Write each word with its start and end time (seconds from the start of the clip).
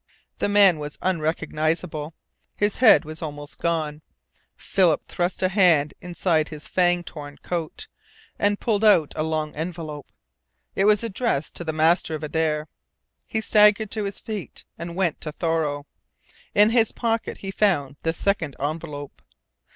The 0.39 0.49
man 0.49 0.79
was 0.79 0.97
unrecognizable. 1.03 2.15
His 2.57 2.77
head 2.77 3.05
was 3.05 3.21
almost 3.21 3.59
gone. 3.59 4.01
Philip 4.57 5.05
thrust 5.07 5.43
a 5.43 5.49
hand 5.49 5.93
inside 6.01 6.49
his 6.49 6.67
fang 6.67 7.03
torn 7.03 7.37
coat 7.43 7.85
and 8.39 8.59
pulled 8.59 8.83
out 8.83 9.13
a 9.15 9.21
long 9.21 9.53
envelope. 9.53 10.07
It 10.75 10.85
was 10.85 11.03
addressed 11.03 11.53
to 11.57 11.63
the 11.63 11.71
master 11.71 12.15
of 12.15 12.23
Adare. 12.23 12.67
He 13.27 13.41
staggered 13.41 13.91
to 13.91 14.05
his 14.05 14.19
feet, 14.19 14.65
and 14.75 14.95
went 14.95 15.21
to 15.21 15.31
Thoreau. 15.31 15.85
In 16.55 16.71
his 16.71 16.91
pocket 16.91 17.37
he 17.37 17.51
found 17.51 17.95
the 18.01 18.11
second 18.11 18.55
envelope. 18.59 19.21